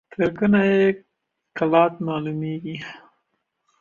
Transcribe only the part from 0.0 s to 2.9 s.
تر کونه يې کلات معلومېږي.